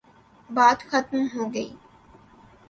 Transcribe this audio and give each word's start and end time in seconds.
بات 0.49 0.79
ختم 0.89 1.21
ہو 1.33 1.43
گئی۔ 1.53 1.69